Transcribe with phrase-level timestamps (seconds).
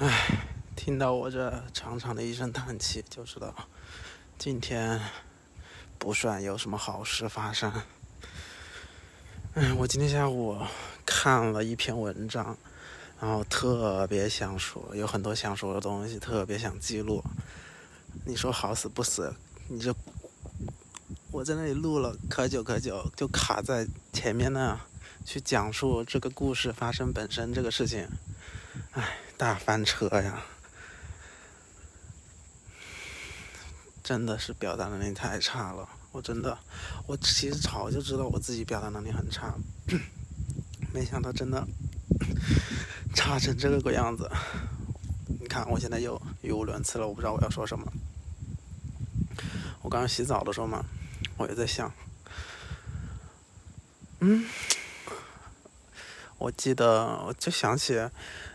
[0.00, 3.52] 唉，听到我这长长的一声叹气，就知道
[4.38, 5.00] 今天
[5.98, 7.72] 不算有什么好事发生。
[9.54, 10.56] 唉，我今天下午
[11.04, 12.56] 看了一篇文章，
[13.20, 17.20] 然后特别想说，有很多想说的东西，特别想记录。
[18.24, 19.34] 你说好死不死，
[19.66, 19.92] 你就
[21.32, 24.78] 我在那里录了可久可久，就卡在前面那，
[25.26, 28.08] 去讲述这个故事发生本身这个事情。
[28.92, 30.42] 唉，大翻车呀！
[34.02, 35.88] 真的是表达能力太差了。
[36.10, 36.58] 我真的，
[37.06, 39.54] 我其实早就知道我自己表达能力很差，
[40.92, 41.64] 没想到真的
[43.14, 44.28] 差成这个鬼样子。
[45.40, 47.86] 你看，我现在又语无伦次了，我不知道我要说什么。
[49.82, 50.84] 我刚刚洗澡的时候嘛，
[51.36, 51.92] 我也在想，
[54.18, 54.44] 嗯，
[56.38, 58.08] 我记得，我就想起，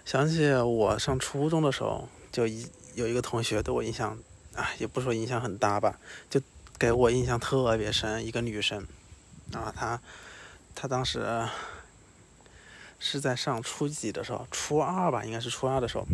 [0.03, 4.17] 想起我上初中的时候，就一有一个同学对我印象，
[4.55, 6.41] 啊，也不说影响很大吧，就。
[6.79, 8.85] 给我印象特别深，一个女生，
[9.53, 10.01] 啊，她，
[10.75, 11.47] 她当时
[12.99, 16.05] 是在上初几的时候，初二吧，应该是初二的时候。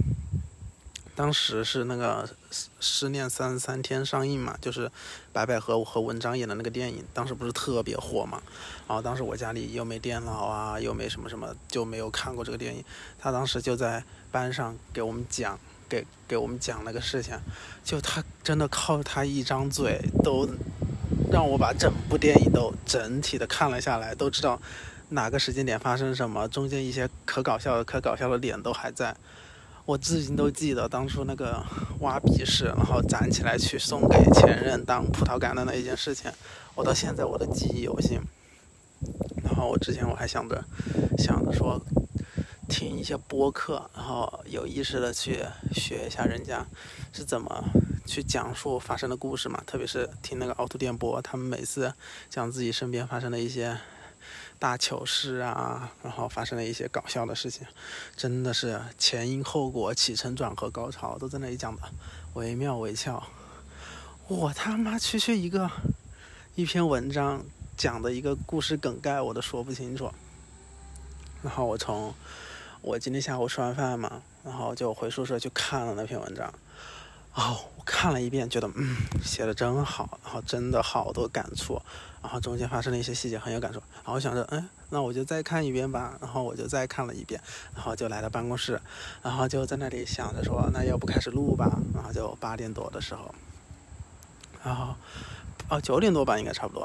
[1.20, 2.26] 当时是那个
[2.80, 4.90] 《失恋三十三天》上映嘛，就是
[5.34, 8.42] 白百合和文章演的那个电影，当时不是特别火嘛。
[8.88, 12.82] 然后当时我家里又没电脑啊，又没什么什么，就没有看过这个电影。
[13.20, 15.60] 他当时就在班上给我们讲。
[15.90, 17.36] 给给我们讲那个事情，
[17.84, 20.48] 就他真的靠他一张嘴，都
[21.32, 24.62] 让我把整部电影都整体的看了下来，都知道
[25.10, 29.18] 哪个时间点发生什么，中间一些可搞笑的、可搞笑的点都还在，
[29.90, 31.66] 我至今都记得当初那个
[32.02, 36.32] 挖鼻屎，然后攒起来去送给前任当葡萄干的那一件事情，
[36.76, 38.20] 我到现在我的记忆犹新。
[39.44, 40.64] 然后我之前我还想着
[41.18, 41.82] 想着说。
[42.72, 46.64] 听一些播客，然后有意识的去学一下人家
[47.12, 47.66] 是怎么
[48.06, 49.60] 去讲述发生的故事嘛。
[49.66, 51.92] 特别是听那个凹凸电波，他们每次
[52.30, 53.76] 讲自己身边发生的一些
[54.58, 57.66] 大糗事啊，然后发生了一些搞笑的事情，
[58.16, 61.82] 真的是前因后果、起承转合、高潮都在那里讲的
[62.34, 63.22] 惟妙惟肖。
[64.28, 65.70] 我他妈区区一个
[66.56, 67.44] 一篇文章
[67.78, 70.12] 讲的一个故事梗概，我都说不清楚。
[71.42, 72.14] 然后我从。
[72.82, 76.50] 我今天下午吃完饭嘛，然后就回宿舍去看了那篇文章，
[77.40, 81.82] 哦，我看了一遍，觉得嗯，写的真好，然后真的好多感触，
[82.22, 87.42] 然后中间发生了一些细节很有感触，然后我想着，嗯，那我就再看一遍吧，然后我就再看了一遍，
[87.74, 88.82] 然后就来到办公室，
[89.24, 93.34] 然后就在那里想着说，那要不开始录吧，然后就八点多的时候，
[94.62, 94.94] 然后
[95.70, 96.82] 哦九点多吧，应该差不多，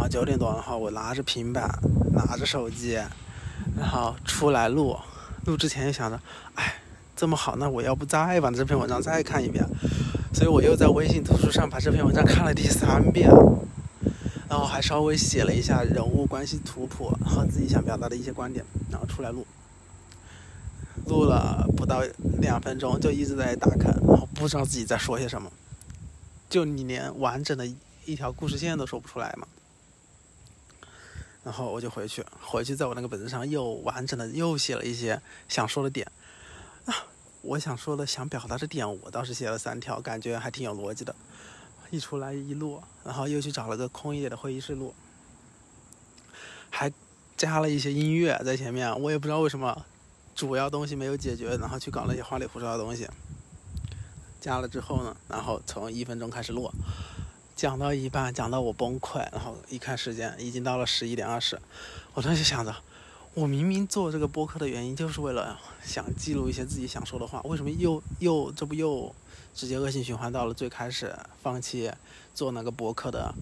[0.00, 1.68] 啊九点多，然后我拿着平板，
[2.12, 2.92] 拿着手机，
[3.76, 4.96] 然后出来录。
[5.46, 6.20] 录之前就想着，
[6.56, 6.74] 哎，
[7.16, 9.64] 这么好，那我要不再把这篇文章再看一遍？
[10.34, 13.30] 所以我又在微信读书上把这篇文章看了第三遍，
[14.50, 19.46] 然后还稍微写了一下人物关系图谱和自己想表达的一些观点，然后出来录。
[21.06, 22.02] 录了不到
[22.40, 25.50] 两分钟，就一直在打坑，然后不知道自己在说些什么，
[26.50, 27.66] 就你连完整的
[28.04, 29.46] 一条故事线都说不出来嘛。
[31.44, 36.06] 然后我就回去，回去在我那个本子上又完整的又写了一些想说的点。
[37.46, 41.14] 我想说的、想表达的点，我倒是写了三条，感觉还挺有逻辑的。
[41.90, 44.92] 一出来一录，然后又去找了个空一点的会议室录，
[46.68, 46.92] 还
[47.36, 49.00] 加了一些音乐在前面。
[49.00, 49.86] 我也不知道为什么，
[50.34, 53.08] 主要东西没有解决，然后去搞那些花里胡哨的东西。
[54.40, 56.68] 加了之后呢，然后从一分钟开始录。
[57.54, 61.58] 讲到一半，讲到我崩溃，然后一看时间，已经到了十一点二十。
[62.14, 62.74] 我当时想着，
[63.36, 69.14] 我明明做这个播客的原因就是为了想记录一些自己想说的话，为什么又又这不又
[69.54, 71.92] 直接恶性循环到了最开始放弃
[72.34, 73.34] 做那个播客的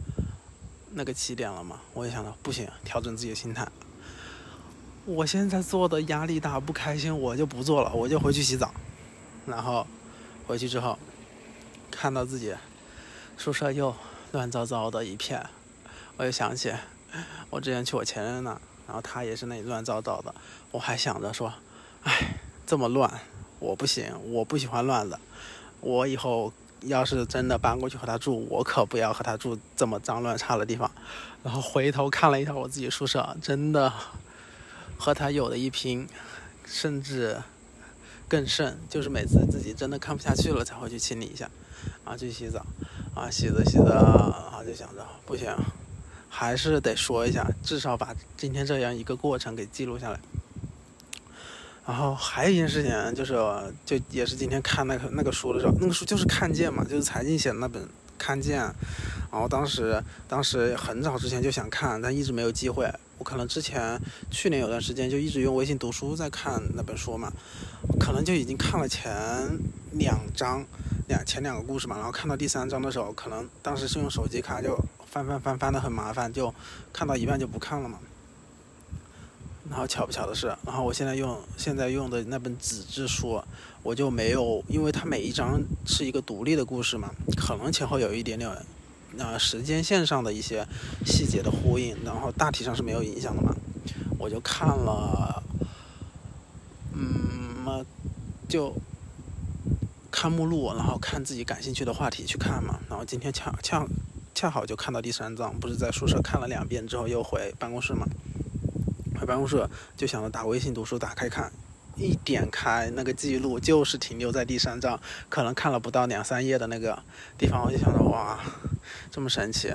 [0.95, 1.81] 那个起点了吗？
[1.93, 3.69] 我也想到，不行，调整自己的心态。
[5.05, 8.75] 我现在做的压力大，不开心，我就不做了，我就回去洗澡。
[9.47, 9.87] 然后
[10.49, 10.99] 回去之后，
[11.93, 12.53] 看到自己。
[13.39, 13.95] 宿舍又
[14.33, 15.49] 乱糟糟的一片，
[16.17, 16.73] 我又想起
[17.51, 20.35] 我之前去我前任那，然后他也是那里乱糟糟的。
[20.71, 21.53] 我还想着说，
[22.03, 22.37] 哎，
[22.67, 23.21] 这么乱，
[23.59, 25.19] 我不行，我不喜欢乱的。
[25.81, 26.53] 我以后
[26.83, 30.91] 要是真的搬过去和他住，我可不要和他住这么脏乱差的地方。
[31.43, 33.93] 然后回头看了一下我自己宿舍，真的
[34.99, 36.09] 和他有的一拼，
[36.65, 37.43] 甚至
[38.29, 41.51] 更甚，就是每次自己真的看不下去了，才会去清理一下，
[42.05, 42.65] 啊，去洗澡。
[43.15, 45.55] 啊，洗着洗着，啊就想着不行，
[46.37, 50.19] 还是得说一下，至少把今天这样一个过程给记录下来。
[51.87, 53.35] 然后还有一件事情就是，
[53.87, 57.81] 就也是今天看那个那个书的时候，那个书就是《看见》嘛，就是财经写的那本
[58.19, 58.61] 《看见》。
[59.31, 62.91] 然后当时当时很早之前就想看，但一直没有机会。
[63.19, 67.33] 我可能之前去年有段时间就一直用微信读书在看那本书嘛，
[68.01, 69.13] 可能就已经看了前
[69.93, 70.67] 两章，
[71.07, 71.95] 两前两个故事嘛。
[71.97, 74.77] 然后看到第三章的时候，可能当时是用手机看，就
[75.15, 76.53] 翻翻翻翻的很麻烦，就
[76.93, 78.01] 看到一半就不看了嘛。
[79.71, 83.41] 然后巧不巧的是，然后我现在用现在用的那本纸质书，
[83.85, 88.51] 我就没有，因为它每一章是一个独立的故事嘛，可能前后有一点点，
[89.17, 90.67] 呃，时间线上的一些
[91.07, 93.55] 细节的呼应，然后大体上是没有影响的嘛。
[94.19, 95.41] 我就看了，
[96.93, 97.87] 嗯，
[98.49, 98.75] 就
[100.11, 102.81] 看目录，然后看自己感兴趣的话题去看嘛。
[102.89, 103.87] 然后今天恰恰
[104.35, 108.05] 恰好就看到第三章，不是在宿舍看了两遍之后又回办公室嘛。
[109.17, 111.53] 回办公室就想着打微信读书，打开看，
[111.97, 117.01] 一点开那个记录就是停留在第三章，可能看了不到两三页的那个
[117.39, 118.41] 地方，我就想着哇，
[119.11, 119.73] 这么神奇！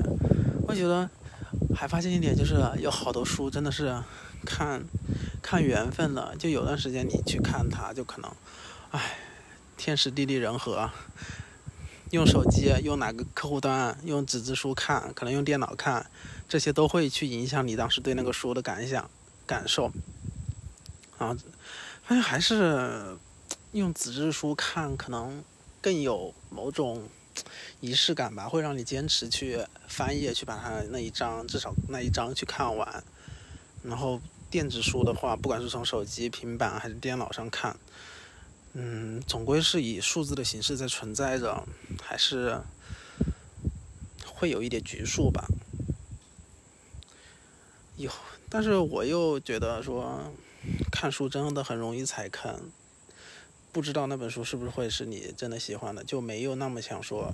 [0.67, 1.09] 我觉得
[1.73, 3.95] 还发现一点就是，有好多书真的是
[4.45, 4.83] 看
[5.41, 8.29] 看缘分的，就有段时间你去看它，就可能，
[8.91, 9.17] 唉，
[9.77, 10.91] 天时地利人和，
[12.11, 16.09] 用手机用哪个客户端，用纸质书看，可能用电脑看，
[16.47, 19.09] 这些都会去影响你当时对那个书的感想。
[19.45, 19.91] 感受，
[21.17, 21.35] 啊，
[22.03, 23.17] 发现还是
[23.71, 25.43] 用纸质书看可能
[25.81, 27.09] 更有某种
[27.79, 33.03] 仪式感吧，会让你坚持去翻页，去把它那一章至少那一章去看完。
[33.81, 34.21] 然后
[34.51, 37.75] 电子书的话，不管是从手机、平板还是电脑上看，
[38.73, 41.67] 嗯，总归是以数字的形式在存在着，
[42.01, 42.61] 还是
[44.25, 45.47] 会有一点局数吧。
[47.97, 48.11] 有。
[48.51, 50.33] 但是我又觉得说，
[50.91, 52.71] 看书真的很容易踩坑，
[53.71, 57.31] 不知道那本书是不是会是你真的喜欢的，就没有那么想说，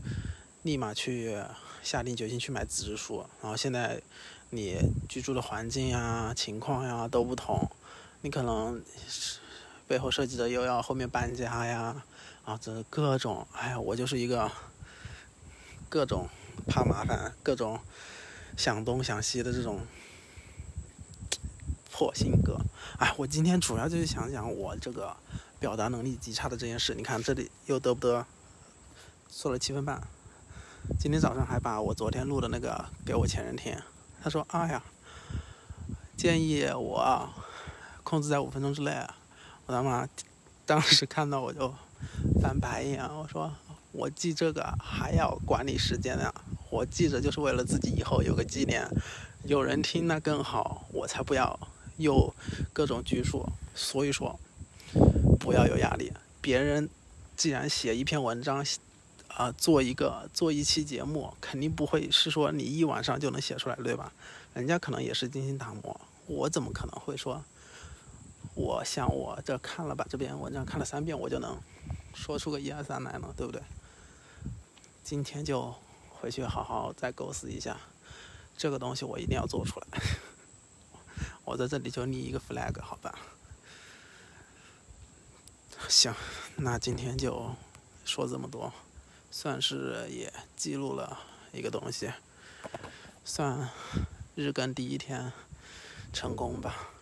[0.64, 1.42] 立马去
[1.82, 3.26] 下定决心去买纸质书。
[3.42, 4.02] 然后现在
[4.50, 4.78] 你
[5.08, 7.72] 居住的环境呀、情况呀都不同，
[8.20, 8.84] 你可能
[9.88, 12.04] 背后设计的又要后面搬家呀，
[12.44, 14.52] 啊，这各种，哎呀，我就是一个
[15.90, 16.28] 各种
[16.68, 17.80] 怕麻烦、各种
[18.58, 19.82] 想东想西的这种。
[21.98, 22.60] 破性格，
[23.00, 25.16] 哎，我今天主要就是想讲我这个
[25.62, 26.94] 表达能力极差的这件事。
[26.94, 28.26] 你看这里又得不得？
[29.32, 30.06] 说了七分半。
[31.00, 33.74] 今天早上还把我昨天录的那个给我前任听，
[34.22, 34.84] 他说：“哎呀，
[36.18, 37.30] 建议我
[38.04, 38.92] 控制在五分钟之内。”
[39.66, 40.08] 我他妈
[40.66, 41.74] 当时看到我就
[42.42, 43.54] 翻白眼，我说
[43.92, 46.34] ：“我记这个还要管理时间呀！
[46.70, 48.88] 我记着就是为了自己以后有个纪念，
[49.44, 51.60] 有人听那更好，我才不要。”
[51.98, 52.36] 有
[52.74, 54.38] 各种拘束，所以说
[55.40, 56.12] 不要有压力。
[56.42, 56.90] 别人
[57.38, 58.66] 既然写一篇文章，
[59.30, 64.12] 啊，做一个做一期节目，肯定不会是说你一晚上就能写出来，对吧？
[64.54, 66.02] 人家可能也是精心打磨。
[66.28, 67.42] 我怎么可能会说，
[68.56, 71.62] 我像我这看了把这篇文章看了三遍，我就能
[72.14, 73.34] 说出个一二三来呢？
[73.36, 73.62] 对不对？
[75.04, 75.76] 今天就
[76.10, 77.78] 回去好好再构思一下，
[78.58, 79.88] 这个东西我一定要做出来。
[81.44, 83.14] 我在这里就立一个 flag，好吧？
[85.90, 86.14] 行，
[86.56, 87.54] 那今天就
[88.06, 88.74] 说这么多，
[89.30, 91.20] 算是也记录了
[91.52, 92.10] 一个东西，
[93.26, 93.70] 算
[94.34, 95.32] 日更第一天
[96.14, 96.95] 成功吧。